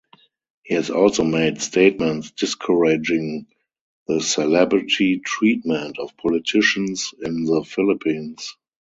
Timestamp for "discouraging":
2.31-3.45